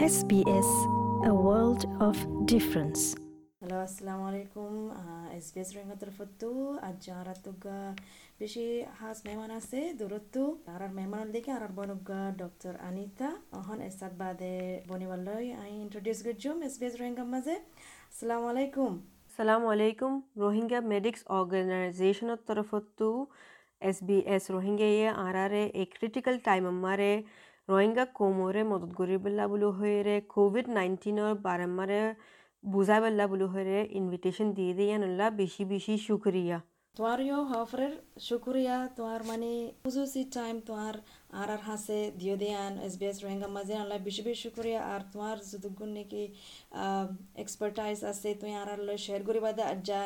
SBS 0.00 0.68
A 1.22 1.32
World 1.36 1.82
of 2.00 2.16
Difference. 2.46 3.00
Hello 3.60 3.76
আসসালামু 3.86 4.24
আলাইকুম 4.30 4.72
S 5.38 5.46
B 5.52 5.58
S 5.62 5.70
রেঙ্গতর 5.76 6.10
ফত্তু 6.18 6.48
আজ 6.88 6.96
যারা 7.06 7.34
তুগা 7.44 7.78
বেশি 8.40 8.64
হাস 9.00 9.16
মেহমান 9.26 9.50
আছে 9.58 9.80
দূরত্ব 10.00 10.36
আর 10.72 10.80
আর 10.86 10.92
মেহমান 10.98 11.26
দেখে 11.34 11.50
আর 11.56 11.62
আর 11.66 11.72
বনগা 11.78 12.22
ডক্টর 12.42 12.74
আনিতা 12.88 13.28
অহন 13.58 13.78
এসাদ 13.88 14.12
বাদে 14.20 14.54
বনিবাল্লই 14.90 15.46
আই 15.62 15.70
ইন্ট্রোডিউস 15.84 16.18
গজ্জুম 16.26 16.56
এস 16.68 16.74
বি 16.80 16.86
এস 16.88 16.94
রেঙ্গা 17.02 17.24
মাঝে 17.34 17.54
আসসালামু 18.10 18.46
আলাইকুম 18.52 18.92
আসসালামু 19.28 19.66
আলাইকুম 19.74 20.12
রোহিঙ্গা 20.42 20.80
মেডিক্স 20.92 21.20
অর্গানাইজেশনের 21.38 22.40
তরফত্তু 22.48 23.08
এস 23.88 23.98
বি 24.08 24.18
এস 24.34 24.44
রোহিঙ্গা 24.54 24.88
আর 25.24 25.34
আর 25.44 25.52
এ 25.80 25.84
ক্রিটিক্যাল 25.94 26.36
টাইম 26.46 26.64
আমারে 26.72 27.12
রোহিঙ্গা 27.70 28.04
কোমরে 28.14 28.62
মদত 28.64 28.90
গরিবল্লা 28.92 29.44
বুলু 29.46 29.68
হয়ে 29.70 30.14
কোভিড 30.28 30.66
নাইন্টিনের 30.68 31.34
বারামারে 31.44 32.00
বুঝাই 32.64 33.00
বল্লা 33.00 33.24
বুলু 33.26 33.46
হয়ে 33.48 33.78
ইনভিটেশন 33.92 34.46
দিয়ে 34.52 34.72
দিয়ানুল্লাহ 34.74 35.28
বেশি 35.36 35.62
বেশি 35.64 35.94
শুক্রিয়া 36.06 36.58
তোমার 36.94 37.18
ইয় 37.20 37.40
হফরের 37.44 37.94
শুক্রিয়া 38.20 38.76
তোমার 38.96 39.20
মানে 39.22 39.50
টাইম 40.32 40.56
তোমার 40.66 40.94
আর 41.40 41.48
আর 41.54 41.62
হাসে 41.68 41.98
দিও 42.20 42.36
দেয়ান 42.42 42.72
এস 42.86 42.94
বি 43.00 43.06
এস 43.10 43.18
রোহিঙ্গা 43.24 43.48
মাঝে 43.56 43.74
আল্লাহ 43.82 43.98
বেশি 44.08 44.22
বেশি 44.28 44.40
শুক্রিয়া। 44.44 44.80
আর 44.92 45.00
তোমার 45.12 45.36
যদুগুণ 45.50 45.90
নাকি 45.96 46.22
এক্সপার্টাইজ 47.42 47.98
আছে, 48.12 48.28
তুমি 48.40 48.52
আর 48.60 48.68
আর 48.74 48.80
শেয়ার 49.06 49.22
করি 49.28 49.40
বাদে 49.44 49.62
আর 49.70 49.78
যা 49.88 50.00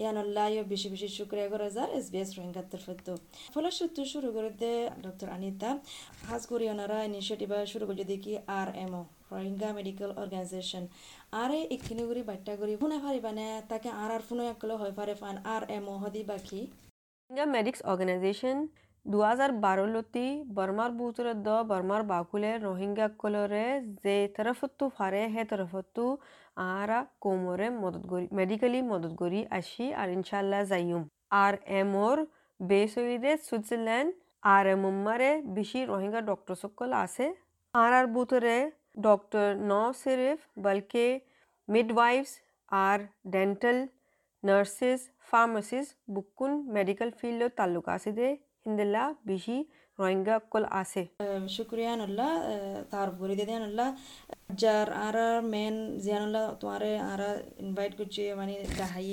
ইয়ান 0.00 0.16
আল্লাহ 0.24 0.46
বেশি 0.72 0.88
বেশি 0.94 1.08
শুক্রিয়া 1.18 1.48
করে 1.52 1.66
যার 1.76 1.90
এস 1.98 2.06
বি 2.12 2.18
এস 2.24 2.30
রোহিঙ্গা 2.36 2.62
তরফতো 2.72 3.12
ফলশ্রুতি 3.54 4.02
শুরু 4.12 4.28
করে 4.36 4.50
দে, 4.60 4.72
ডক্টর 5.04 5.28
আনিতা। 5.36 5.70
হাজ 6.28 6.42
করি 6.50 6.64
ওনারা 6.72 6.96
ইনিশিয়েটিভ 7.08 7.50
শুরু 7.72 7.84
করে 7.88 8.04
দেখি 8.12 8.32
আর 8.58 8.68
এমও 8.84 9.02
রোহিঙ্গা 9.32 9.68
মেডিকেল 9.78 10.10
অর্গানাইজেশন 10.22 10.84
আরে 11.42 11.58
ইখিনি 11.74 12.02
গুড়ি 12.08 12.22
বাট্টা 12.30 12.52
গুড়ি 12.60 12.74
শুনে 12.80 12.98
পারিবানে 13.04 13.46
তাকে 13.70 13.88
আর 14.02 14.10
আর 14.16 14.22
ফুনো 14.28 14.42
একলে 14.52 14.74
হয় 14.80 14.94
পারে 14.98 15.14
ফান 15.20 15.36
আর 15.54 15.62
এমও 15.78 15.94
হদি 16.02 16.22
বাকি। 16.30 16.60
রোহিঙ্গা 17.22 17.46
মেডিক্স 17.56 17.80
অর্গানাইজেশন 17.90 18.56
দু 19.06 19.18
হাজার 19.28 19.50
বারোলতি 19.64 20.26
বর্মার 20.56 20.90
বুতরে 20.98 21.32
দ 21.46 21.48
বর্মার 21.70 22.02
বাকুলে 22.12 22.50
রোহিঙ্গা 22.66 23.06
কলরে 23.22 23.66
যে 24.04 24.16
তরফত্তু 24.36 24.84
ফারে 24.96 25.22
হে 25.34 25.42
তরফত্তু 25.52 26.04
আরা 26.72 26.98
কোমরে 27.24 27.66
মদত 27.82 28.04
করি 28.12 28.26
মেডিকেলি 28.38 28.80
মদত 28.90 29.12
করি 29.20 29.40
আসি 29.58 29.86
আর 30.00 30.08
ইনশাল্লাহ 30.16 30.60
যাইম। 30.70 31.02
আর 31.42 31.52
এমোর 31.80 32.18
বেসইদে 32.60 33.32
সুইজারল্যান্ড 33.46 34.10
আর 34.54 34.64
এমমারে 34.74 35.30
বেশি 35.56 35.80
রোহিঙ্গা 35.90 36.20
ডক্টর 36.30 36.56
সকল 36.64 36.88
আছে 37.04 37.26
আর 37.74 37.90
আর 37.98 38.06
বুতরে 38.14 38.56
ডক্টর 39.06 39.46
ন 39.70 39.72
সিরিফ 40.02 40.38
বলকে 40.66 41.04
মিডওয়াইফস 41.68 42.32
আর 42.86 42.98
ডেন্টাল 43.34 43.78
নার্সেস 44.42 45.00
ফার্মাসিস 45.28 45.86
বুকুন 46.14 46.52
মেডিকেল 46.76 47.08
ফিল্ডত 47.18 47.52
তাল্লুক 47.58 47.86
আছে 47.96 48.10
দে। 48.18 48.28
হিন্দিল্লা 48.66 49.02
বেশি 49.26 49.56
রোহিঙ্গা 49.98 50.36
কল 50.52 50.64
আছে 50.80 51.02
শুক্রিয়া 51.56 51.92
নল্লা 51.96 52.28
তার 52.92 53.08
ভরি 53.18 53.34
দিদি 53.40 53.54
নল্লা 53.56 53.86
যার 54.60 54.88
আর 55.06 55.16
মেন 55.52 55.74
জিয়ানুল্লাহ 56.04 56.44
তোমারে 56.60 56.92
আর 57.10 57.20
ইনভাইট 57.62 57.92
করছি 57.98 58.22
মানে 58.40 58.54
দাহাই 58.78 59.08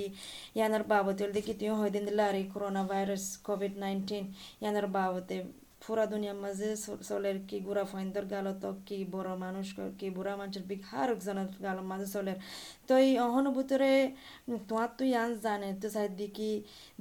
ইয়ানার 0.58 0.84
বাবতে 0.92 1.24
দেখি 1.38 1.54
তুই 1.60 1.70
হয়ে 1.80 1.92
দিন 1.96 2.04
দিল্লা 2.08 2.24
আর 2.30 2.36
এই 2.42 2.46
করোনা 2.54 2.82
ভাইরাস 2.92 3.26
কোভিড 3.48 3.74
নাইন্টিন 3.84 4.24
ইয়ানার 4.62 4.88
বাবতে 4.98 5.38
পুরা 5.86 6.06
দুনিয়ার 6.14 6.38
মাঝে 6.46 6.70
চলের 7.10 7.38
কি 7.50 7.58
গুড়া 7.68 7.86
ফাইন্দর 7.92 8.26
গালত 8.34 8.64
কি 8.88 8.98
বড় 9.16 9.32
মানুষ, 9.46 9.68
কি 10.00 10.08
বুড়া 10.18 10.34
মানুষের 10.42 10.64
বিগ 10.70 10.82
হার 10.90 11.10
একজনের 11.16 11.50
গাল 11.66 11.78
মাঝে 11.92 12.08
চলের। 12.16 12.38
তো 12.88 12.94
এই 13.06 13.12
অহনুভূতরে 13.28 13.92
তোমার 14.70 14.90
তুই 15.00 15.10
আন 15.22 15.30
জানে, 15.46 15.70
তো 15.82 15.88
সাইড 15.96 16.12
দিকি 16.22 16.52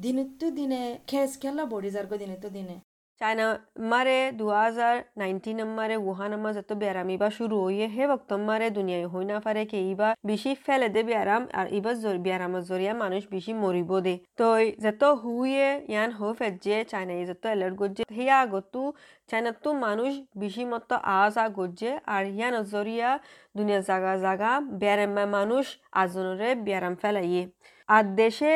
দিনে 0.02 0.22
তো 0.40 0.46
দিনে 0.58 0.80
খেস 1.10 1.30
খেলা 1.42 1.64
বড়ি 1.74 1.88
যার 1.94 2.06
দিনে 2.22 2.36
তো 2.44 2.48
দিনে। 2.56 2.76
চাইনা 3.20 3.46
মারে 3.90 4.18
দু 4.32 4.46
হাজার 4.56 4.94
নাইনটিন 5.16 5.58
মারে 5.78 5.96
wuhan 5.98 6.32
মা 6.42 6.50
যত 6.52 6.70
ব্যারাম 6.74 7.08
ইবা 7.10 7.28
শুরু 7.30 7.56
হইয়ে 7.64 7.86
হে 7.86 8.04
বক্ত 8.06 8.30
মারে 8.48 8.66
দুনিয়ায় 8.70 9.06
হই 9.12 9.24
না 9.24 9.36
পারে 9.40 9.62
কে 9.64 9.78
ইবা 9.92 10.08
বেশি 10.24 10.50
ফেলে 10.66 10.88
দে 10.88 11.02
ব্যারাম 11.02 11.42
আর 11.52 11.66
ইবা 11.72 11.92
ব্যারামের 12.18 12.62
জরিয়া 12.64 12.92
মানুষ 12.94 13.22
বেশি 13.30 13.52
মরিব 13.54 13.90
দে 14.00 14.14
তো 14.38 14.46
যত 14.80 15.02
হুইয়ে 15.22 15.68
ইয়ান 15.88 16.10
হো 16.12 16.26
ফেজে 16.32 16.76
চাইনা 16.84 17.14
যত 17.24 17.44
এলার্ট 17.46 17.74
গজ্জে 17.80 18.04
হিয়া 18.16 18.36
আগতু 18.40 18.82
চাইনা 19.28 19.50
তো 19.64 19.70
মানুষ 19.86 20.12
বেশি 20.36 20.62
মত 20.64 20.90
আজ 21.12 21.34
আ 21.38 21.46
গজ্জে 21.58 21.92
আর 22.06 22.22
ইয়ান 22.28 22.54
জরিয়া 22.72 23.10
দুনিয়া 23.56 23.80
জাগা 23.88 24.12
জাগা 24.24 24.52
ব্যারামা 24.80 25.24
মানুষ 25.36 25.64
আজনরে 25.92 26.48
ব্যারাম 26.66 26.94
ফেলাইয়ে 27.02 27.42
আর 27.88 28.04
দেশে 28.14 28.52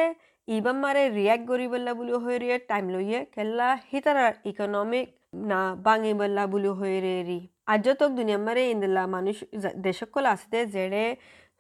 ইবাম 0.49 0.79
করি 1.49 1.67
বললা 1.73 1.93
বুলি 1.99 2.13
হয়ে 2.25 2.39
রে 2.41 2.59
টাইম 2.71 2.85
লইয়ে 2.95 3.21
কেল্লা 3.35 3.69
হিতারার 3.91 4.35
ইকোনমিক 4.51 5.07
না 5.51 5.61
বাঙি 5.87 6.13
বললা 6.21 6.43
বুলি 6.53 6.71
হয়ে 6.79 6.99
রে 7.01 7.15
রি 7.29 7.39
আজ 7.67 7.85
তক 8.01 8.11
দুনিয়া 8.19 8.41
মারে 8.47 8.63
ইন্দিল্লা 8.73 9.03
মানুষ 9.15 9.37
দেশকল 9.87 10.25
আসতে 10.35 10.59
জেড়ে 10.75 11.05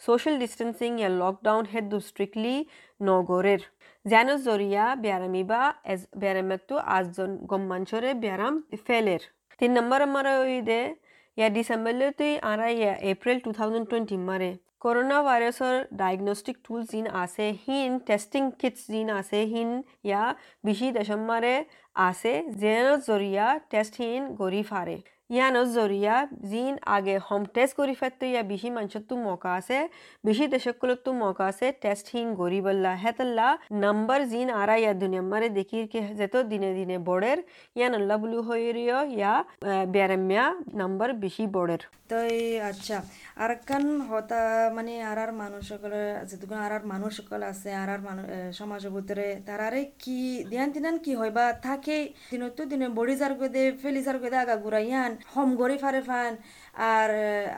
সোশ্যাল 0.02 0.34
ডিস্টেন্সিং 0.42 0.90
ইয়া 1.00 1.10
লকডাউন 1.22 1.64
হেড 1.72 1.86
দু 1.92 1.98
স্ট্রিক্টলি 2.08 2.56
নগরের 3.00 3.62
যেন 4.04 4.28
জরিয়া 4.46 4.84
ব্যারামি 5.04 5.42
বা 5.50 5.62
ব্যারামেকটু 6.22 6.74
আজজন 6.96 7.30
গম্মাঞ্চরে 7.50 8.10
ব্যারাম 8.24 8.54
ফেলের 8.86 9.22
তিন 9.60 9.70
নম্বর 9.76 9.98
আমার 10.08 10.26
ওই 10.42 10.58
দে 10.68 10.80
ইয়া 11.38 11.48
ডিসেম্বরলে 11.56 12.06
তুই 12.18 12.32
আরা 12.50 12.68
ইয়া 12.72 12.92
এপ্রিল 13.12 13.38
টু 13.44 13.50
থাউজেন্ড 13.58 13.86
টুয়েন্টি 13.90 14.16
মারে 14.28 14.50
করোনা 14.86 15.18
ভাইরাসৰ 15.22 15.76
ডায়েগনষ্টিক 15.92 16.56
টুল 16.64 16.82
যিন 16.86 17.06
আছে 17.14 17.46
হিন 17.62 17.94
টেষ্টিং 18.06 18.42
কিটছ 18.60 18.80
যিন 18.86 19.08
আছে 19.14 19.40
হিন 19.52 19.70
ইয়া 20.04 20.22
বেছি 20.64 20.90
দেশমাৰে 20.92 21.54
আছে 22.02 22.32
যেনৰ 22.60 22.96
জৰিয়া 23.08 23.46
টেষ্ট 23.70 23.94
হিন 24.00 24.22
গৰি 24.36 24.62
ফাৰে 25.30 25.36
ইয়ানৰ 25.36 25.66
জৰিয়া 25.68 26.16
যিন 26.44 26.76
আগে 26.88 27.14
হোম 27.20 27.42
টেষ্ট 27.50 27.76
কৰি 27.76 27.94
ফাইতো 27.94 28.26
ইয়া 28.26 28.42
বেছি 28.44 28.70
মানুহতো 28.70 29.14
মকা 29.18 29.50
আছে 29.54 29.78
বেছি 30.24 30.46
দেশকলতো 30.48 31.10
মকা 31.14 31.44
আছে 31.46 31.66
টেষ্ট 31.82 32.06
হিন 32.14 32.28
গৰি 32.36 32.60
বল্লা 32.60 32.92
হেতল্লা 33.02 33.48
নম্বৰ 33.76 34.20
যিন 34.32 34.48
আৰা 34.52 34.76
ইয়া 34.76 34.92
দুনিয়ামাৰে 34.94 35.48
দেখি 35.50 35.78
কে 35.92 36.00
যেতো 36.18 36.38
দিনে 36.44 36.70
দিনে 36.78 36.96
বড়ের 37.08 37.38
ইয়া 37.76 37.88
নল্লা 37.88 38.16
বুলু 38.22 38.38
হইরিয় 38.48 38.96
ইয়া 39.10 39.32
বেরেমিয়া 39.94 40.46
নম্বৰ 40.74 41.08
বেছি 41.22 41.44
বড়ের 41.54 41.82
তো 42.10 42.18
আচ্ছা 42.70 42.96
আর 43.36 43.52
কান 43.68 43.84
হতা 44.10 44.40
মানে 44.76 44.92
আর 45.02 45.18
আর 45.18 45.30
মানুষ 45.34 45.62
সকলে 45.68 46.00
যেটুকু 46.30 46.54
আর 46.64 46.72
আর 46.72 46.84
মানুষ 46.86 47.12
সকল 47.18 47.40
আছে 47.42 47.70
আর 47.74 47.88
আর 47.94 48.00
সমাজের 48.52 48.90
ভিতরে 48.96 49.26
তারারে 49.46 49.82
কি 50.02 50.20
ধ্যান 50.50 50.68
তিনান 50.74 50.96
কি 51.04 51.12
হয় 51.14 51.32
বা 51.38 51.44
থাকে 51.66 51.98
দিনত 52.30 52.58
দিনে 52.70 52.86
বড়ি 52.98 53.14
যার 53.16 53.34
গদে 53.40 53.64
ফেলি 53.82 54.00
যার 54.02 54.18
গদে 54.18 54.36
আগা 54.44 54.56
ঘুরাইয়ান 54.64 55.12
হম 55.34 55.48
গড়ি 55.60 55.76
ফারে 55.82 56.00
ফান, 56.08 56.32
আর 56.92 57.10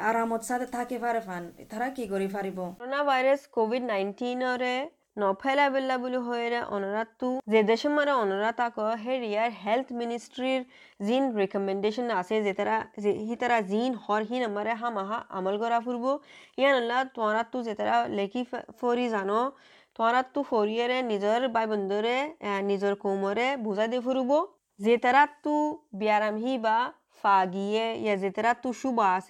আরামত 0.09 0.43
সাথে 0.49 0.67
থাকে 0.77 0.97
ফারে 1.05 1.21
ফান, 1.27 1.43
তারা 1.71 1.89
কি 1.97 2.05
গড়ি 2.13 2.29
ফারিব 2.35 2.59
করোনা 2.79 3.01
ভাইরাস 3.09 3.41
কোভিড 3.57 3.83
নাইন্টিনরে 3.93 4.77
নফেলা 5.23 5.67
বেলা 5.75 5.97
বুলি 6.03 6.19
হয়ে 6.27 6.47
অনুরাধটো 6.77 7.29
যে 7.53 7.61
দেশে 7.71 7.89
মানে 7.97 8.13
অনুরাধ 8.25 8.59
আক 8.67 8.77
হেৰিয়াৰ 9.05 9.51
হেল্থ 9.63 9.89
মিনিষ্ট্ৰীৰ 10.01 10.61
জিন 11.07 11.23
ৰিকমেণ্ডেশ্যন 11.41 12.07
আছে, 12.21 12.37
যে 12.47 12.53
তারা 12.59 12.77
যে 13.03 13.11
হি 13.27 13.35
তারা 13.43 13.59
জিন 13.71 13.93
হর 14.05 14.23
হিন 14.31 14.43
আমারে 14.49 14.73
হামাহা 14.83 15.19
আমল 15.39 15.57
করা 15.63 15.79
ফুরব 15.85 16.05
ইয়ান 16.61 16.75
আল্লাহ 16.81 17.01
তোরাতো 17.17 17.59
যে 17.67 17.73
তারা 17.81 17.97
লেখি 18.19 18.43
ফরি 18.81 19.07
জানো 19.15 19.41
তোরাতো 19.97 20.41
ফরিয়ারে 20.51 20.99
নিজৰ 21.11 21.41
বাই 21.55 21.67
বন্ধুৰে 21.73 22.17
নিজৰ 22.71 22.95
কোমৰে 23.03 23.47
বুজাই 23.65 23.89
দি 23.93 23.99
ফুৰিব। 24.07 24.31
যে 24.81 24.95
তারাতো 25.05 25.55
ব্যায়াম 26.01 26.37
হি 26.43 26.53
বা 26.67 26.77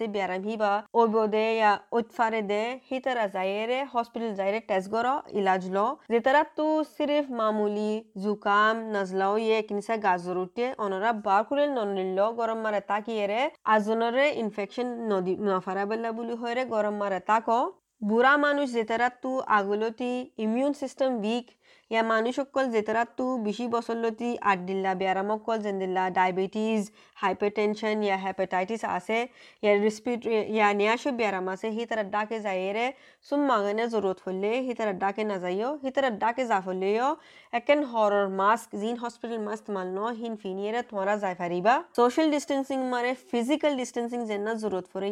biaram 0.07 0.43
hiba 0.43 0.71
obode 0.93 1.57
ya 1.57 1.71
otfare 1.91 2.41
de 2.47 2.81
hitara 2.91 3.27
zaire 3.27 3.85
hospital 3.93 4.33
zaire 4.35 4.59
test 4.61 4.89
goro 4.89 5.21
ilaj 5.33 5.69
lo 5.69 5.87
zetera 6.11 6.43
tu 6.55 6.67
sirif 6.95 7.29
mamuli 7.29 7.91
zukam 8.17 8.75
nazlao 8.91 9.37
ye 9.37 9.61
kinisa 9.63 9.97
gazurute 9.97 10.65
onora 10.77 11.13
bar 11.13 11.41
kule 11.45 11.65
nonillo 11.67 12.27
গরম 12.39 12.59
মারে 12.65 12.81
তাকিয়ে 12.91 13.25
রে 13.31 13.41
আজনরে 13.75 14.25
ইনফেকশন 14.43 14.87
নদী 15.11 15.33
নফারা 15.45 15.83
বেলা 15.89 16.09
বুলি 16.17 16.35
হয়ে 16.41 16.63
গরম 16.65 16.95
মারে 17.01 17.19
তাকো 17.29 17.59
বুঢ়া 18.01 18.33
মানুষ 18.37 18.67
যেতারাতো 18.77 19.31
আগলতি 19.57 20.11
ইমিউন 20.45 20.73
সিস্টেম 20.81 21.09
উইক 21.23 21.45
ইয়া 21.90 22.02
মানুষ 22.12 22.34
অকল 22.44 22.64
যেতারাতো 22.74 23.24
বেশি 23.46 23.64
বছরলতি 23.74 24.28
আড্ডিল্লা 24.52 24.92
ব্যারাম 25.00 25.28
অকল 25.36 25.58
যেন্দিল্লা 25.66 26.04
ডায়াবেটিস 26.18 26.82
হাইপারটেনশন 27.22 27.96
ইয়া 28.06 28.18
হেপাটাইটিস 28.24 28.82
আছে 28.96 29.18
ইয়া 29.62 29.72
রেসপিরেটরি 29.86 30.34
ইয়া 30.54 30.68
নিয়াশো 30.80 31.10
ব্যারাম 31.20 31.46
আছে 31.54 31.68
হি 31.76 31.82
তারা 31.90 32.04
ডাকে 32.14 32.36
যাইরে 32.46 32.86
সুম 33.26 33.40
মাগানে 33.50 33.84
জরুরত 33.92 34.18
হলে 34.26 34.52
হি 34.66 34.72
তারা 34.78 34.92
ডাকে 35.02 35.22
না 35.30 35.36
যাইও 35.44 35.70
হি 35.82 35.88
তারা 35.94 36.10
ডাকে 36.22 36.42
যা 36.50 36.58
হলেও 36.66 37.08
একেন 37.52 37.80
হরর 37.90 38.26
মাস্ক 38.40 38.68
জিন 38.82 38.96
হসপিটাল 39.02 39.40
মাস্ক 39.48 39.64
মাল 39.74 39.88
ন 39.98 40.00
হিন 40.20 40.34
ফিনিয়েরে 40.42 40.80
তোমারা 40.90 41.14
যাই 41.22 41.34
পারিবা 41.42 41.74
সোশ্যাল 41.98 42.26
ডিস্টেন্সিং 42.34 42.78
মারে 42.92 43.10
ফিজিক্যাল 43.30 43.72
ডিস্টেন্সিং 43.80 44.20
যেন 44.30 44.46
জরুরত 44.62 44.86
পড়ে 44.92 45.08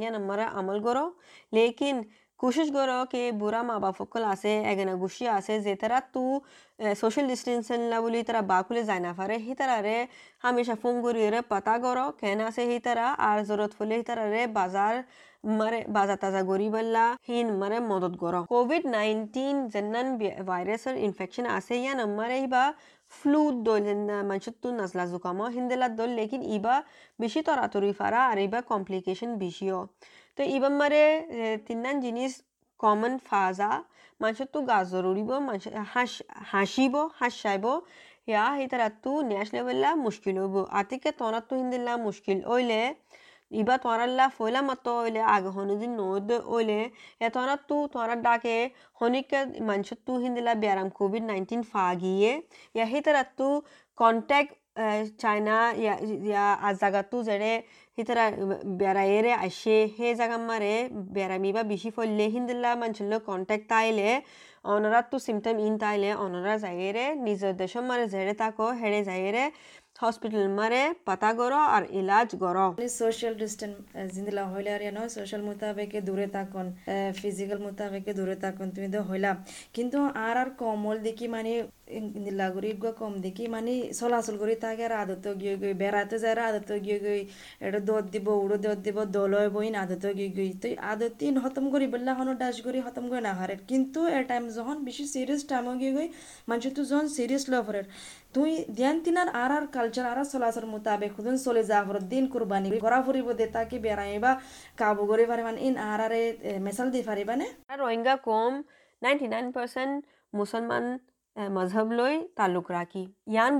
ইয়ান 2.40 2.70
আমরা 2.70 2.70
আমল 2.70 2.70
করো 2.70 2.70
লেকিন 2.70 2.70
कोशिश 2.70 2.70
करो 2.70 3.04
कि 3.04 3.30
बुरा 3.32 3.62
माँ 3.62 3.78
बाप 3.80 3.94
फकल 3.94 4.24
आसे 4.24 4.52
एगना 4.70 4.94
गुशी 4.94 5.26
आसे 5.26 5.60
जे 5.60 5.74
तरह 5.74 5.98
तू 6.14 6.42
सोशल 6.96 7.26
डिस्टेंसन 7.28 7.88
ला 7.90 8.00
बोली 8.00 8.22
तरह 8.22 8.40
बाकुले 8.42 8.82
जाना 8.84 9.12
फारे 9.12 9.36
ही 9.38 9.54
तरह 9.54 9.78
रे 9.78 10.08
हमेशा 10.42 10.74
फोन 10.74 11.02
करी 11.02 11.28
रे 11.30 11.40
पता 11.50 11.76
करो 11.78 12.08
कहना 12.20 12.50
से 12.50 12.64
ही 12.64 12.78
तरह 12.78 13.06
আর 13.20 13.44
জরুরত 13.44 13.72
হলে 13.80 13.94
ही 13.96 14.02
तरह 14.02 14.24
রে 14.30 14.46
বাজার 14.48 14.94
মারে 15.58 15.78
বাজার 15.88 16.18
তাজা 16.18 16.42
গরি 16.42 16.68
বললা 16.70 17.04
হিন 17.28 17.46
মারে 17.60 17.78
মদত 17.90 18.14
করো 18.22 18.40
কোভিড 18.48 18.82
নাইনটিন 18.96 19.56
জেন্নান 19.74 20.08
ভাইরাসের 20.48 20.96
ইনফেকশন 21.06 21.46
আছে 21.58 21.74
ইয়া 21.82 21.94
নম্বরে 21.94 22.36
ইবা 22.46 22.64
ফ্লু 23.12 23.42
দল 23.66 23.86
মানুষত্তু 24.30 24.68
নাজলা 24.80 25.04
জুকামো 25.12 25.46
হিন্দেলা 25.56 25.88
দল 26.00 26.10
লেকিন 26.20 26.42
ইবা 26.56 26.74
বেশি 27.18 27.40
তরাতরি 27.48 27.92
ফারা 28.00 28.20
আর 28.30 28.38
ইবা 28.46 28.60
কমপ্লিকেশন 28.72 29.30
বেশিও 29.44 29.78
তো 30.37 30.41
এবার 30.55 30.73
মারে 30.81 31.03
তিনদান 31.67 31.95
জিনিস 32.05 32.31
কমন 32.83 33.13
ফাজা। 33.27 33.71
মানুষের 34.21 34.49
তো 34.53 34.59
গাজর 34.71 35.03
উড়িব 35.11 35.31
মানুষ 35.47 35.63
হাস, 35.93 36.11
হাসিব 36.51 36.93
হাসাইব 37.19 37.65
ইয়া 38.29 38.45
হিতারা 38.59 38.87
তু 39.03 39.11
ন্যাস 39.31 39.47
লেবেলা 39.55 39.89
মুশকিল 40.05 40.35
হইব। 40.41 40.55
আতিকে 40.79 41.09
তোরা 41.19 41.39
তো 41.49 41.53
হিন্দিল্লা 41.61 41.93
মুশকিল। 42.07 42.37
ওইলে, 42.53 42.81
ইবা 43.61 43.75
তোরাল্লা 43.83 44.25
ফইলা 44.37 44.61
মত 44.69 44.85
ওইলে 45.03 45.21
আগে 45.35 45.49
হনুদিন 45.57 45.91
নদ 46.01 46.29
ওইলে, 46.55 46.79
এ 47.25 47.27
তোরা 47.35 47.55
তু 47.69 47.77
তোরা 47.93 48.15
ডাকে 48.25 48.57
হনিকে 48.99 49.39
মানুষ 49.69 49.89
তু 50.05 50.13
হিন্দিল্লা 50.23 50.53
ব্যারাম 50.63 50.87
কোভিড 50.99 51.23
নাইনটিন 51.31 51.61
ফা 51.71 51.85
গিয়ে 52.03 52.31
ইয়া 52.75 52.85
হিতারা 52.93 53.23
তু 53.37 53.47
কন্ট্যাক্ট 54.01 54.51
চাইনা 55.21 55.57
ইয়া 55.81 55.93
ইয়া 56.29 56.45
আজ 56.67 56.75
জায়গা 56.81 57.01
তু 57.11 57.17
যেড়ে 57.27 57.53
সিতাৰা 57.97 58.25
বেৰায়েৰে 58.79 59.31
আসে 59.37 59.75
সেই 59.93 60.13
জাগা 60.17 60.37
মাৰে 60.41 60.73
বেৰামিবা 61.15 61.61
বেশি 61.69 61.89
ফললে 61.95 62.25
হিন্দিল্লা 62.33 62.71
মানুষের 62.75 63.23
কন্ট্যাক্ট 63.27 63.65
তাইলে 63.69 64.09
অনরা 64.65 64.99
তো 65.11 65.17
সিমটম 65.25 65.57
ইন 65.59 65.73
তাইলে 65.83 66.09
অনরা 66.17 66.53
যাইরে 66.63 67.05
নিজের 67.27 67.53
দেশের 67.61 67.83
মারে 67.83 68.05
জেরে 68.13 68.33
তাকো 68.41 68.65
হেরে 68.81 69.01
যাইরে 69.03 69.43
হসপিটাল 69.99 70.45
মারে 70.57 70.81
পাতা 71.07 71.29
গরো 71.33 71.59
আর 71.75 71.83
ইলাজ 71.99 72.29
গরো 72.43 72.65
সোশ্যাল 72.99 73.33
ডিস্টেন্স 73.35 73.75
জিন্দিলা 74.13 74.43
হইলে 74.51 74.69
আর 74.75 74.83
নয় 74.97 75.09
সোশ্যাল 75.15 75.41
মোতাবেকে 75.47 75.99
দূরে 76.01 76.27
থাকুন 76.35 76.65
ফিজিক্যাল 77.19 77.59
মোতাবেকে 77.65 78.11
দূরে 78.19 78.35
থাকুন 78.43 78.67
তুমি 78.75 78.87
তো 78.95 78.99
হইলা 79.09 79.31
কিন্তু 79.73 79.97
আর 80.27 80.35
আর 80.37 80.49
কমল 80.61 80.97
দেখি 81.07 81.25
মানে 81.35 81.51
লাগুরি 82.39 82.71
কম 82.97 83.13
দেখি 83.25 83.45
মানে 83.47 83.73
চলাচল 83.99 84.35
করি 84.41 84.53
তাকে 84.57 84.83
আর 84.87 84.93
আদত 84.97 85.25
গিয়ে 85.41 85.55
গই 85.61 85.73
বেড়াতে 85.73 86.15
যায় 86.23 86.35
আদত 86.41 86.69
গিয়ে 86.85 86.99
গই 87.05 87.21
এটা 87.61 87.79
দত 87.89 88.05
দিব 88.13 88.27
উড়ো 88.43 88.57
দত 88.57 88.79
দিব 88.85 88.97
দলয় 89.11 89.49
বইন 89.55 89.73
আদত 89.75 90.05
গিয়ে 90.17 90.31
গই 90.37 90.51
তো 90.55 90.67
আদত 90.83 91.19
হতম 91.37 91.65
করি 91.73 91.85
বললা 91.93 92.11
হনো 92.17 92.33
ডাস 92.41 92.55
করি 92.65 92.79
হতম 92.87 93.03
করে 93.09 93.21
না 93.21 93.33
হারে 93.39 93.55
কিন্তু 93.69 93.99
এ 94.09 94.19
টাইম 94.29 94.43
যখন 94.57 94.77
বেশি 94.87 95.03
সিরিয়াস 95.13 95.41
টাইম 95.49 95.65
গিয়ে 95.81 95.93
গই 95.97 96.07
মানুষ 96.49 96.65
তো 96.77 96.81
যখন 96.83 97.07
সিরিয়াস 97.17 97.43
লফরের 97.51 97.85
তুই 98.35 98.51
ধ্যান 98.77 98.95
তিনার 99.05 99.29
আর 99.37 99.51
আর 99.57 99.65
কালচার 99.75 100.05
আর 100.11 100.19
চলাচল 100.33 100.65
মোতাবেক 100.73 101.11
খুদুন 101.15 101.35
চলে 101.45 101.61
যা 101.63 101.79
ফর 101.87 101.97
দিন 102.11 102.23
কুরবানি 102.33 102.67
ঘরা 102.77 102.99
ফুরিব 103.05 103.27
দে 103.39 103.45
তাকে 103.55 103.77
বেড়াইবা 103.85 104.31
কাবু 104.77 105.03
করে 105.09 105.23
পারিবান 105.31 105.55
ইন 105.59 105.73
আর 105.85 105.99
আরে 106.05 106.21
মেসাল 106.59 106.87
দি 106.93 106.99
পারিবানে 107.09 107.45
রোহিঙ্গা 107.79 108.15
কম 108.27 108.53
নাইনটি 109.01 109.25
নাইন 109.27 109.47
পার্সেন্ট 109.55 109.95
মুসলমান 110.33 110.85
লৈ 111.37 112.15
তালুক 112.37 112.67
রাখি 112.71 113.03
ইয়ান 113.27 113.53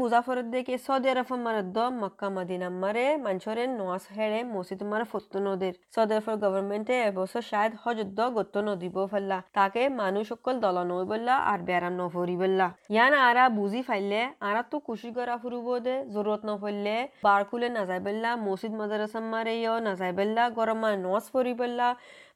কে 0.67 0.75
সৌদি 0.77 1.07
আরব 1.09 1.29
মারদ 1.37 1.77
মক্কা 1.95 2.27
মদিনা 2.29 2.69
মারে 2.75 3.05
মানুষরে 3.17 3.63
নোয়াস 3.69 4.05
হেড়ে 4.15 4.39
মসজিদ 4.47 4.81
মারে 4.83 5.05
ফত্তু 5.11 5.37
নদীর 5.39 5.75
সৌদি 5.93 6.13
আরব 6.13 6.27
গভর্নমেন্টে 6.43 6.95
এবছর 7.01 7.43
শায়দ 7.49 7.73
হজুদ্দ 7.83 8.19
গত্ত 8.37 8.55
নদীব 8.67 8.95
ফেললা 9.11 9.37
তাকে 9.53 9.81
মানুষ 9.95 10.25
সকল 10.31 10.55
দল 10.59 10.77
নই 10.83 11.03
বললা 11.11 11.35
আর 11.51 11.59
বেড়ান 11.67 11.93
নফরি 11.99 12.35
বললা 12.35 12.67
ইয়ান 12.89 13.13
আরা 13.21 13.43
বুঝি 13.57 13.81
ফাইলে 13.87 14.21
আরা 14.41 14.61
তো 14.71 14.77
খুশি 14.87 15.09
করা 15.17 15.35
ফুরুব 15.37 15.67
দে 15.85 15.95
জরুরত 16.13 16.41
নফরলে 16.49 16.95
বার 17.25 17.41
খুলে 17.49 17.67
নাযাই 17.69 18.01
বললা 18.07 18.29
মসজিদ 18.47 18.73
মাদ্রাসা 18.79 19.19
মারে 19.31 19.53
ইয় 19.57 19.73
নাযাই 19.87 20.13
বললা 20.19 20.43
গরম 20.57 20.81
নজ 21.05 21.25
ফরি 21.33 21.53
বললা 21.61 21.87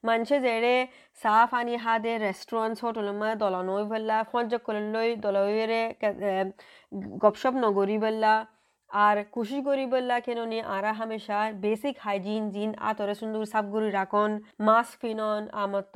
মানুষে 0.03 0.38
যেৰে 0.39 0.75
চাহ 1.19 1.42
পানী 1.51 1.74
হাদে 1.83 2.13
ৰেষ্টুৰেণ্ট 2.21 2.77
হোটেলমা 2.86 3.30
দলনৈ 3.36 3.83
বললা 3.92 4.18
সঞ্জক 4.31 4.69
লৈ 4.94 5.09
দলইৰে 5.25 5.81
গপশপ 7.24 7.53
নগরি 7.65 7.98
বললা 8.06 8.33
আর 8.92 9.18
খুশি 9.31 9.59
করি 9.68 9.86
বললা 9.86 10.15
কেননি 10.19 10.59
আরা 10.75 10.92
হামেশা 10.94 11.39
বেসিক 11.65 11.95
হাইজিন 12.00 12.44
জিন 12.50 12.71
আতরে 12.89 13.13
সুন্দর 13.21 13.44
সাফগুরি 13.53 13.89
রাখন 13.92 14.31
মাস্ক 14.68 14.94
ফিনন, 15.01 15.42
আমত 15.63 15.95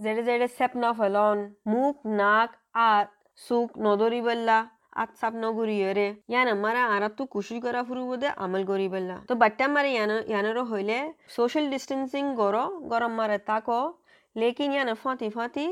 জেড়ে 0.00 0.22
জেড়ে 0.28 0.46
সেপ 0.58 0.72
ন 0.76 0.84
ফেলন, 1.00 1.36
মুখ, 1.66 1.94
নাক, 2.20 2.50
আত 2.86 3.08
সুখ 3.38 3.68
নদরি 3.78 4.20
বললা 4.28 4.58
আত 5.02 5.10
সাপ 5.20 5.34
নগরি 5.44 5.76
রে 5.98 6.08
ইয়ান 6.32 6.48
মারা 6.64 6.82
আরা 6.94 7.08
তো 7.18 7.22
খুশি 7.34 7.56
করা 7.64 7.80
ফুরু 7.88 8.02
বোধে 8.10 8.28
আমল 8.44 8.62
করি 8.70 8.86
বললা 8.94 9.16
তো 9.28 9.34
বাট্টা 9.42 9.66
মারে 9.74 9.90
ইয়ান 9.96 10.10
ইয়ানেরও 10.30 10.64
হইলে 10.72 10.98
সোশ্যাল 11.36 11.64
ডিস্টেন্সিং 11.72 12.24
গরো 12.40 12.64
গরম 12.92 13.12
মারে 13.18 13.38
তাকো। 13.48 13.80
লেকিন 14.36 14.70
ইয়ান 14.74 14.90
ফাঁতি 15.02 15.28
ফাঁতি 15.36 15.66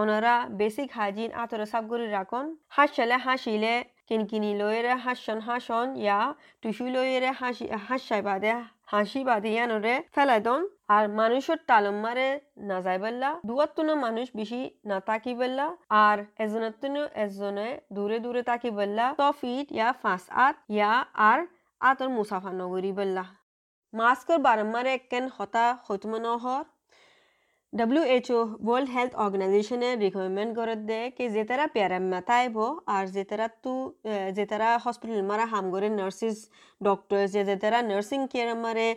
ওনারা 0.00 0.34
বেসিক 0.60 0.88
হাইজিন 0.96 1.30
আতরে 1.42 1.66
সাফগুরি 1.72 2.06
রাখন 2.16 2.44
হাসলে 2.76 3.16
হাসিলে 3.26 3.74
কিনকিনি 4.08 4.50
লয়েরে 4.60 4.94
হাসন 5.04 5.38
হাসন 5.48 5.86
ইয়া 6.04 6.18
টুসু 6.60 6.84
লয়েরে 6.94 7.30
হাসি 7.40 7.66
হাসাই 7.86 8.22
বাদে 8.28 8.50
হাসি 8.92 9.20
বাদে 9.28 9.50
ইয়ানরে 9.56 9.94
ফেলাই 10.14 10.40
দন। 10.46 10.60
আর 10.96 11.04
মানুষের 11.20 11.58
তালম 11.68 11.96
মারে 12.04 12.28
না 12.68 12.76
যাই 12.84 12.98
বললা 13.04 13.28
দুয়াত্তনো 13.48 13.92
মানুষ 14.06 14.26
বেশি 14.38 14.60
না 14.88 14.96
তাকি 15.08 15.32
বললা, 15.42 15.66
আর 16.04 16.18
এজনের 16.44 16.74
তুনো 16.82 17.02
এজনে 17.24 17.68
দূরে 17.96 18.18
দূরে 18.24 18.42
তাকি 18.50 18.70
বললা 18.78 19.06
ত 19.20 19.22
ফিট 19.40 19.66
ইয়া 19.76 19.88
ফাঁস 20.02 20.24
আত 20.46 20.56
ইয়া 20.76 20.92
আর 21.28 21.38
আতর 21.80 22.08
মুসাফা 22.16 22.50
নগরী 22.60 22.92
বললা। 23.00 23.24
মাস্কর 23.92 24.38
বারম্বারে 24.46 24.90
একেন 24.98 25.24
হতা 25.36 25.64
হতমনহর 25.86 26.64
ডব্লিউএইচও 27.72 28.40
ওয়ার্ল্ড 28.66 28.88
হেলথ 28.94 29.12
অর্গানাইজেশনে 29.24 29.90
রিকমেন্ড 30.04 30.52
করে 30.58 30.74
দে 30.90 31.00
কি 31.16 31.24
যে 31.34 31.42
তারা 31.50 31.64
প্যারাম 31.74 32.04
মাতাইব 32.12 32.56
আর 32.94 33.04
যে 33.14 33.22
তারা 33.30 33.46
তু 33.64 33.74
যে 34.36 34.44
তারা 34.50 34.68
হসপিটাল 34.84 35.22
মারা 35.30 35.44
হাম 35.52 35.64
করে 35.74 35.88
নার্সিস 35.98 36.36
ডক্টর 36.80 37.20
যে 37.34 37.42
যে 37.48 37.56
তারা 37.62 37.78
নার্সিং 37.90 38.20
কেয়ার 38.32 38.50
মারে 38.64 38.88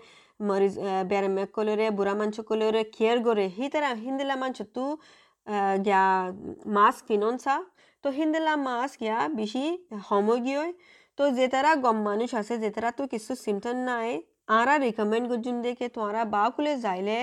মরিজ 0.49 0.75
ব্যারাম 1.11 1.35
কলরে 1.55 1.87
বুড়া 1.97 2.13
মাঞ্চ 2.19 2.35
কলরে 2.49 2.81
কেয়ার 2.95 3.17
করে 3.27 3.45
হি 3.55 3.65
তারা 3.73 3.89
হিন্দিলা 4.05 4.35
মাঞ্চ 4.41 4.57
তু 4.75 4.85
গিয়া 5.85 6.03
মাস্ক 6.77 6.99
ফিননসা 7.07 7.55
তো, 8.03 8.07
হিন্দিলা 8.17 8.53
মাস্ক 8.67 8.95
গিয়া 9.03 9.17
বেশি 9.39 9.63
সমগীয় 10.09 10.63
তো 11.17 11.23
যে 11.37 11.45
তারা 11.53 11.71
গম 11.83 11.97
মানুষ 12.09 12.29
আছে 12.41 12.53
যে 12.63 12.69
তারা 12.75 12.89
তো 12.97 13.03
কিছু 13.13 13.31
সিমটম 13.43 13.77
নাই। 13.89 14.09
আরা 14.59 14.73
রিকমেন্ড 14.85 15.25
করছুন 15.31 15.55
দেখে 15.65 15.87
তোরা 15.97 16.21
বা 16.33 16.43
খুলে 16.53 16.73
যাইলে, 16.85 17.19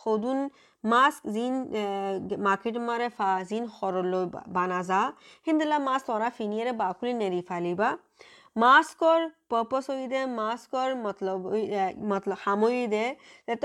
সদুন 0.00 0.38
মাস্ক 0.84 1.20
জিন 1.34 1.54
মার্কেট 2.46 2.76
মারে 2.88 3.08
ফা, 3.16 3.30
জিন 3.50 3.64
হরলৈ 3.76 4.24
বানাজা 4.56 5.00
হিন্দিলা 5.46 5.78
মাছ 5.88 6.00
তৰা 6.08 6.28
ফিনিয়েৰে 6.38 6.72
বাকুলি 6.82 7.12
নেৰি 7.22 7.40
ফালিবা। 7.48 7.88
পাৰ্পছ 8.56 9.84
হৈ 9.88 10.06
দে 10.06 10.20
মাস্কৰ 10.30 10.94
মতলব 10.96 11.44
মতলব 12.04 12.38
সামৰি 12.38 12.82
দে 12.88 13.04
তেত 13.48 13.64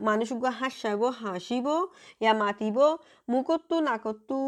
মানুষক 0.00 0.46
হাসাব 0.54 1.02
হাসিব 1.18 1.66
ইয়া 2.20 2.32
মাতিব 2.34 2.78
মুখতো 3.28 3.80
নাকতো 3.80 4.40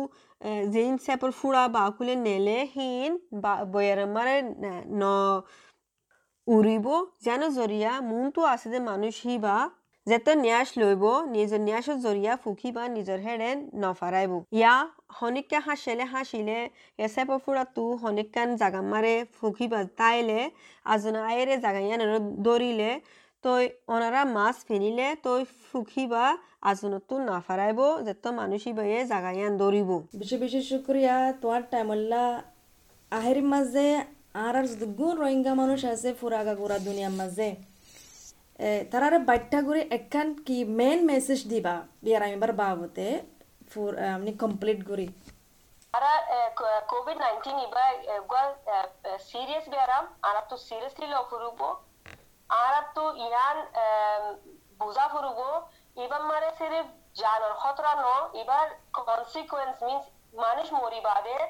জিন 0.75 0.99
চেপৰ 0.99 1.30
ফুৰা 1.32 1.62
বাকুলে 1.70 2.14
নেলে 2.18 2.58
হিন 2.75 3.18
বা 3.37 3.54
বয়াৰ 3.68 4.00
মাৰে 4.14 4.37
ন 4.94 5.04
উৰিব 6.47 6.87
যেন 7.20 7.42
জৰিয়া 7.50 7.92
মনটো 8.02 8.40
আছে 8.47 8.68
যে 8.70 8.78
মানুষ 8.85 9.14
হিবা 9.25 9.56
যেতে 10.11 10.33
ন্যাস 10.45 10.69
লইব, 10.81 11.05
নিজৰ 11.35 11.61
ন্যাসৰ 11.69 11.97
জৰিয়া 12.07 12.33
ফুকি 12.43 12.71
বা 12.77 12.85
নিজৰ 12.97 13.19
হেৰে 13.27 13.50
নফাৰাইব। 13.83 14.33
ইয়া 14.59 14.75
শনিকা 15.19 15.59
হাসিলে 15.67 16.05
হাসিলে 16.15 16.59
এসে 17.07 17.23
পফুরা 17.29 17.65
তু 17.77 17.85
হনিকান 18.03 18.49
জাগা 18.61 18.83
মারে 18.93 19.15
ফুকি 19.37 19.67
বা 19.73 19.81
তাইলে, 20.00 20.41
আজনা 20.93 21.21
আয়েরে 21.31 21.55
জাগা 21.65 21.81
ইয়ান 21.87 22.03
দরিলে 22.47 22.91
তই 23.45 23.65
ওনারা 23.95 24.21
মাছ 24.37 24.57
ফিনিলে, 24.69 25.09
তই 25.25 25.41
সুখী 25.71 26.05
বা 26.12 26.25
আজনতো 26.71 27.15
না 27.29 27.37
ফারাইব 27.47 27.81
যেত 28.07 28.25
মানুষই 28.41 28.73
বয়ে 28.79 28.99
জাগাইয়ান 29.12 29.53
দৌড়িব 29.61 29.91
বেশি 30.21 30.37
বেশি 30.43 30.61
শুক্রিয়া 30.71 31.15
তোমার 31.43 31.62
টাইমল্লা। 31.73 32.25
আহের 33.12 33.41
মাঝে 33.53 33.87
আর 34.45 34.55
আর 34.61 34.67
দুগুণ 34.81 35.15
রোহিঙ্গা 35.23 35.53
মানুষ 35.62 35.81
আছে 35.93 36.09
ফুরাগা 36.21 36.55
গোড়া 36.61 36.79
দুনিয়ার 36.87 37.15
মাঝে 37.21 37.49
তারার 38.91 39.15
বাইটাগুড়ি 39.29 39.83
একখান 39.91 40.29
কি 40.47 40.57
মেইন 40.79 41.00
মেসেজ 41.12 41.41
দিবা 41.53 41.75
বিয়ার 42.05 42.23
আমি 42.23 42.37
বার 42.43 42.53
বাবতে 42.61 43.07
ফুর 43.71 43.91
আপনি 44.09 44.31
কমপ্লিট 44.43 44.81
গুড়ি 44.88 45.09
আরা 45.95 46.12
কোভিড 46.93 47.19
নাইনটিন 47.25 47.57
ইবা 47.67 47.85
গোয়াল 48.31 48.50
সিরিয়াস 49.31 49.65
বেয়ারাম 49.73 50.05
আর 50.23 50.37
তো 50.50 50.57
সিরিয়াসলি 50.69 51.07
লক 51.15 51.29
মানুষ 60.38 60.67
মরিবাদের 60.73 61.43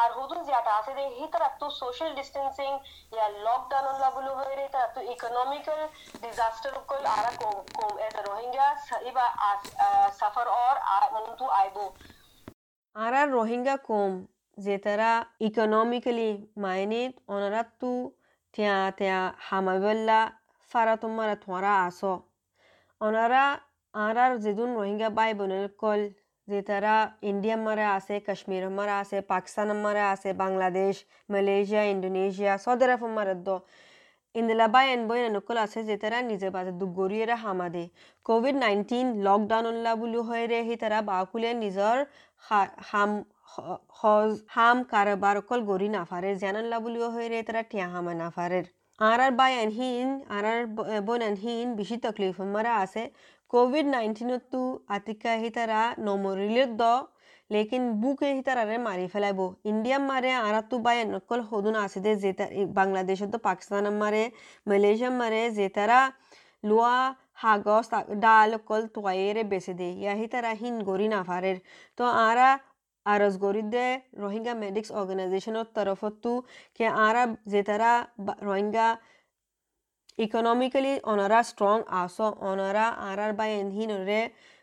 আর 0.00 0.08
হুদুন 0.16 0.40
জিয়াটা 0.46 0.72
আছে 0.78 0.92
যে 0.98 1.04
হি 1.16 1.26
তারা 1.32 1.48
তো 1.60 1.66
সোশ্যাল 1.80 2.10
ডিস্টেন্সিং 2.18 2.70
ইয়া 3.14 3.26
লকডাউন 3.46 3.86
লা 4.02 4.08
বলু 4.16 4.32
হয়ে 4.38 4.54
রে, 4.58 4.66
তারা 4.74 4.88
তো 4.96 5.00
ইকোনমিক্যাল 5.14 5.80
ডিজাস্টার 6.22 6.72
কল 6.90 7.04
আরা 7.16 7.30
কম 7.40 7.56
কম 7.76 7.92
এটা 8.06 8.20
রোহিঙ্গা 8.30 8.66
ইবা 9.10 9.26
সাফার 10.18 10.46
অর 10.66 10.76
মুন্তু 11.14 11.44
আইবো 11.60 11.84
আর 12.96 13.12
আর 13.20 13.28
রোহিঙ্গা 13.38 13.76
কম, 13.88 14.12
যে 14.64 14.74
তারা 14.84 15.10
ইকোনমিক্যালি 15.48 16.30
মাইনিত 16.64 17.12
ওনারা 17.34 17.62
তু 17.80 17.92
তিয়া 18.54 18.76
তিয়া 18.98 19.20
হামাবেল্লা 19.48 20.20
ফারা 20.70 20.94
তোমারা 21.04 21.34
তোমারা 21.44 21.72
আসো। 21.86 22.14
ওনারা 23.00 23.44
আর 23.94 24.16
আর 24.24 24.32
রোহিঙ্গা 24.78 25.08
বাই 25.18 25.30
বোনের 25.38 25.66
কল 25.82 26.00
যে 26.50 26.60
তারা 26.68 26.94
ইন্ডিয়া 27.30 27.56
মারে 27.66 27.86
আছে, 27.98 28.14
কাশ্মীর 28.26 28.64
মারে 28.78 28.94
আছে, 29.02 29.16
পাকিস্তান 29.32 29.68
মারে 29.84 30.02
আছে, 30.14 30.30
Bangladesh, 30.42 30.94
Malaysia, 31.32 31.82
Indonesia, 31.94 32.52
Saudi 32.64 32.84
Arab 32.86 33.02
মারে 33.16 33.34
দ। 33.46 33.48
ইন্দিলা 34.34 34.66
বাই 34.74 34.86
এন 34.94 35.02
বই 35.08 35.20
নকল 35.36 35.56
আছে 35.66 35.80
যে 35.88 35.94
তারা 36.02 36.18
নিজে 36.30 36.48
বাজে 36.56 36.72
দুগরিয়ে 36.80 37.36
হামাদে। 37.44 37.84
কোভিড 38.26 38.56
নাইনটিন 38.64 39.06
লকডাউন 39.26 39.64
উল্লা 39.72 39.92
বুলি 40.00 40.20
হয় 40.28 40.44
রে 40.52 40.58
হি 40.68 40.74
তারা 40.82 40.98
বাকুলে 41.10 41.50
নিজৰ 41.64 41.96
হাম 42.88 43.10
হাম 44.54 44.76
কারবার 44.92 45.36
অকল 45.42 45.60
গরি 45.70 45.88
নাফারে 45.96 46.30
জানাল্লা 46.42 46.78
বুলিও 46.84 47.08
হয় 47.14 47.28
রে 47.32 47.38
তারা 47.48 47.62
টিয়া 47.70 47.86
হামা 47.92 48.12
নাফারের 48.22 48.66
আর 49.00 49.18
আর 49.26 49.32
বাই 49.40 49.52
আনহীন 49.64 50.08
আর 50.36 50.44
আর 50.52 50.60
বোন 51.06 51.20
আনহীন 51.28 51.66
বেশি 51.78 51.96
তকলিফ 52.04 52.36
মারা 52.54 52.72
আছে। 52.84 53.02
কোভিড 53.52 53.86
নাইন্টিনতো 53.94 54.60
আতিকা 54.96 55.32
হি 55.42 55.48
তারা 55.56 55.80
নমরিলের 56.06 56.70
দ, 56.80 56.82
লেকিন 57.50 57.82
বুকে 58.02 58.28
হি 58.36 58.42
তারারে 58.48 58.76
মারি 58.88 59.06
ফেলাইব। 59.12 59.40
ইন্ডিয়া 59.70 59.98
মারে 60.10 60.30
আরাতু 60.46 60.76
বাই 60.84 60.96
নকল 61.12 61.40
হদুন 61.50 61.74
আছে 61.84 61.98
দে, 62.04 62.12
যে 62.22 62.30
বাংলাদেশ 62.78 63.18
তো 63.32 63.38
পাকিস্তান 63.48 63.84
মারে 64.02 64.22
মালয়েশিয়া 64.68 65.10
মারে 65.20 65.42
যে 65.58 65.66
তারা 65.76 65.98
লোয়া 66.64 66.96
হাগস 67.42 67.86
ডাল, 68.24 68.50
কল 68.68 68.82
তোয়াইরে 68.94 69.42
বেছে 69.52 69.72
দে। 69.80 69.88
ইয়া 70.02 70.14
হি 70.20 70.26
তারা 70.32 70.50
হিন 70.60 70.74
গরি 70.88 71.06
নাফারের 71.14 71.58
তো 71.98 72.04
আরা 72.28 72.48
আরজ 73.06 73.34
গরিদে 73.44 73.86
রোহিঙ্গা 74.22 74.54
মেডিক্স 74.64 74.90
অর্গানাইজেশনের 75.00 75.66
তরফতো 75.76 76.32
কে 76.76 76.86
আরা 77.06 77.22
যে 77.52 77.60
তারা 77.68 77.90
রোহিঙ্গা 78.48 78.86
ইকোনমিক্যালি 80.20 80.92
ওনারা 81.04 81.38
স্ট্রং 81.42 81.76
আসো 82.00 82.26
ওনারা 82.42 82.86
আর 83.08 83.18
আর 83.24 83.32
বাই 83.32 83.50
এনহিনরে 83.60 84.20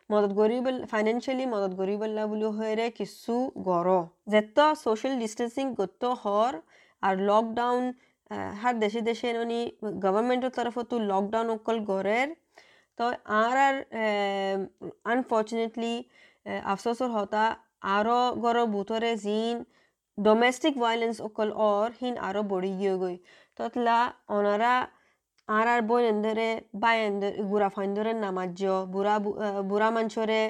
মদত 0.10 0.32
গরিব 0.34 0.66
ফাইনেন্সিয়ালি 0.92 1.46
মদত 1.54 1.74
গরিবল্লা 1.82 2.24
বুলি 2.26 2.48
হয়ে 2.58 2.86
কিছু 3.00 3.36
গড় 3.70 3.96
যেত 4.32 4.58
সোশ্যাল 4.86 5.14
ডিস্টেন্সিং 5.20 5.66
গত 5.80 6.04
হর 6.24 6.54
আর 7.04 7.14
লকডাউন 7.30 7.84
হার 8.62 8.76
দেশে 8.80 9.02
দেশে 9.02 9.28
ননি 9.34 9.62
গভর্নমেন্টের 10.04 10.52
তরফতো 10.58 10.96
লকডাউন 11.12 11.48
অকল 11.50 11.78
গড়ের 11.90 12.28
তো 13.00 13.06
আর 13.40 13.56
আর 13.68 13.76
আনফর্চুনেটলি 15.06 15.94
আফসোসর 16.66 17.10
হতা 17.10 17.46
আরও 17.96 18.20
গড় 18.44 18.62
বুতরে 18.76 19.12
জিন 19.26 19.56
ডোমেস্টিক 20.18 20.74
ভায়োলেন্স 20.84 21.18
অকল 21.22 21.50
অর 21.66 21.88
হিন 22.00 22.14
আরও 22.28 22.42
বড়ি 22.44 22.72
গিয়ে 22.80 22.96
গই 23.02 23.16
ততলা 23.58 24.00
ওনারা 24.30 24.74
আর 25.50 25.66
আর 25.74 25.82
বই 25.90 26.04
এন্দরে 26.06 26.50
বাই 26.82 26.98
এন্দর 27.08 27.32
গুড়া 27.50 27.70
ফাইন্দরে 27.76 28.12
নামাজ্য 28.26 28.62
বুড়া 28.94 29.16
বুড়া 29.70 29.90
মানুষরে 29.92 30.42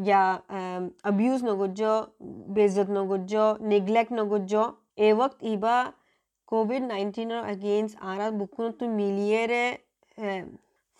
ইয়া 0.00 0.22
অবিউজ 1.04 1.40
নগজ্য 1.50 1.82
বেজত 2.56 2.88
নগজ্য 2.98 3.34
নেগলেক্ট 3.72 4.12
নগজ্য 4.20 4.54
এ 4.98 5.08
ওক্ত 5.16 5.38
ইবা 5.52 5.76
কোভিড 6.48 6.82
নাইন্টিনের 6.92 7.42
এগেইনস্ট 7.54 7.94
আর 8.02 8.20
বুকুন 8.40 8.66
তু 8.78 8.84
মিলিয়েরে 8.98 9.64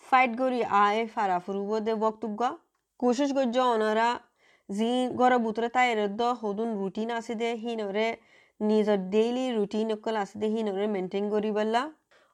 ফাইট 0.07 0.31
করি 0.41 0.59
আয় 0.81 1.01
ফারা 1.13 1.37
ফুরুব 1.45 1.71
দে 1.85 1.93
বক্তব্য 2.05 2.39
কোশিশ 2.99 3.29
করছ 3.37 3.55
ওনারা 3.73 4.09
যি 4.69 4.91
গড় 5.19 5.37
বুতরে 5.45 5.69
তাইরে 5.75 6.05
দ 6.19 6.21
হদুন 6.41 6.69
রুটিন 6.79 7.09
আছে 7.17 7.33
দে 7.41 7.49
হিনরে 7.63 8.07
নিজৰ 8.59 8.97
ডেইলি 9.13 9.45
রুটিন 9.57 9.87
অকল 9.95 10.15
আছে 10.23 10.35
দে 10.41 10.47
হিনরে 10.55 10.87
মেনটেন 10.95 11.25
করি 11.33 11.49
বললা 11.57 11.81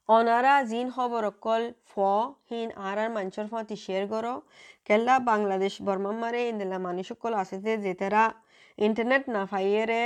অনারা 0.10 0.54
জিন 0.72 0.88
খবর 0.96 1.22
অকল 1.32 1.64
ফ, 1.92 1.94
হিন 2.50 2.70
আর 2.88 2.98
আর 3.04 3.10
মানুষের 3.18 3.48
ফতি 3.52 3.76
শেয়ার 3.86 4.04
করো 4.14 4.34
কেল্লা, 4.88 5.16
বাংলাদেশ, 5.32 5.74
বর্মা 5.88 6.12
মারে, 6.22 6.42
ইন্দিলা 6.52 6.78
মানুষ 6.88 7.08
অকল 7.16 7.34
আছে 7.42 7.56
যে 7.66 7.74
যেতারা 7.86 8.24
ইন্টারনেট 8.78 9.24
না 9.36 9.42
ফাইয়েরে 9.52 10.04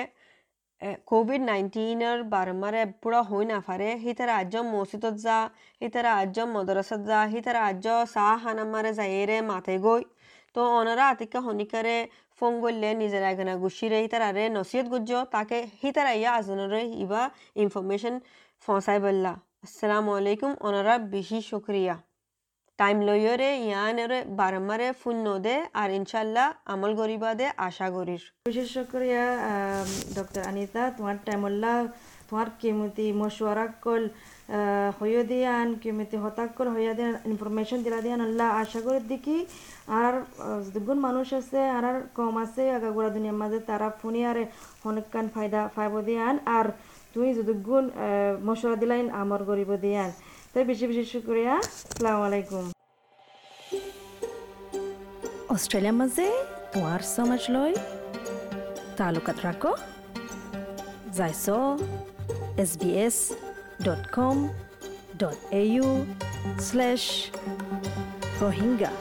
কোভিড 1.11 1.41
নাইন্টিনের 1.49 2.19
বারমারে 2.33 2.81
পুরা 3.01 3.21
হই 3.29 3.45
না 3.51 3.57
ফারে 3.65 3.89
হিতারা 4.05 4.33
আজ 4.41 4.53
মসজিদত 4.73 5.15
যা 5.25 5.37
হিতারা 5.81 6.11
আজ 6.21 6.37
মদরসাত 6.55 7.01
যা 7.09 7.19
হিতারা 7.33 7.61
আজ 7.69 7.85
চাহ 8.13 8.33
হানামারে 8.43 8.91
যাইরে 8.99 9.37
মাথায় 9.51 9.79
গই 9.85 10.03
তো 10.55 10.61
ওনারা 10.79 11.03
আতিকা 11.13 11.39
হনিকারে 11.47 11.95
ফোন 12.37 12.53
করলে 12.63 12.89
নিজের 13.01 13.23
একনা 13.31 13.53
গুছিরে 13.63 13.97
হিতারারে 14.05 14.43
নসিহত 14.57 14.87
গুজ্জ, 14.93 15.11
তাকে 15.35 15.57
হিতারা 15.81 16.11
ইয়া 16.21 16.31
আজনরে 16.39 16.81
ইবা 17.03 17.21
ইনফরমেশন 17.63 18.15
ফসাই 18.63 18.99
বললা। 19.07 19.33
আসসালামু 19.63 20.11
আলাইকুম 20.19 20.51
ওনারা 20.67 20.93
বেশি 21.13 21.39
শুক্রিয়া 21.49 21.95
টাইম 22.79 22.97
লইয়রে 23.07 23.49
ইয়ানরে 23.61 24.19
বারমারে 24.39 24.87
ফোন 25.01 25.15
নদে 25.27 25.55
আর 25.81 25.89
ইনশাল্লাহ 25.99 26.47
আমল 26.73 26.91
গরিবা 26.99 27.31
দে 27.39 27.47
আশা 27.67 27.87
করির 27.95 28.23
বিশেষ 28.47 28.67
শুক্রিয়া 28.77 29.23
ডক্টর 30.17 30.41
আনিতা 30.49 30.83
তোমার 30.97 31.17
টাইমল্লা 31.25 31.73
তোমার 32.27 32.47
কিমতি 32.61 33.05
মশওয়ারা 33.21 33.65
কল 33.85 34.03
হইয়া 34.99 35.23
দিয়ান 35.31 35.67
কিমতি 35.81 36.15
হতাক 36.23 36.49
কল 36.57 36.67
হইয়া 36.75 36.93
দিয়ান 36.97 37.13
ইনফরমেশন 37.29 37.79
দিলা 37.85 37.99
দিয়ান 38.05 38.19
আল্লাহ 38.27 38.47
আশা 38.61 38.79
করি 38.85 38.99
দেখি 39.11 39.37
আর 39.99 40.13
দুগুণ 40.73 40.97
মানুষ 41.07 41.27
আছে 41.39 41.59
আর 41.77 41.85
কম 42.17 42.33
আছে 42.43 42.63
আগাগোড়া 42.77 43.09
দুনিয়ার 43.15 43.37
মাঝে 43.41 43.59
তারা 43.69 43.87
ফোনে 43.99 44.21
আর 44.29 44.37
অনেকখান 44.89 45.25
ফায়দা 45.35 45.61
ফাইব 45.75 45.93
দিয়ান 46.07 46.35
আর 46.57 46.67
তুমি 47.13 47.29
যদি 47.39 47.53
গুণ 47.67 47.85
মশলা 48.47 48.77
দিলাইন, 48.83 49.07
আমর 49.21 49.41
গরিব 49.49 49.71
দিয়ান। 49.83 50.09
তাই 50.51 50.63
বেশি 50.69 50.85
বেশি 50.89 51.03
শুক্রিয়া। 51.13 51.53
আসসালামু 51.63 52.21
আলাইকুম। 52.27 52.65
অষ্ট্ৰেলিয়াৰ 55.55 55.95
মাজে 56.01 56.27
তোমাৰ 56.73 56.99
সমাজ 57.15 57.41
লৈ 57.55 57.71
তালুকাত 58.97 59.37
ৰাখো 59.47 59.71
যাইছ 61.17 61.45
S 62.63 62.71
B 62.81 62.89
S 63.05 63.17
dot 63.85 64.03
com 64.17 64.37
dot 65.21 65.37
A 65.61 65.63
U 65.73 65.87
slash 66.67 67.03
Rohingya 68.41 68.91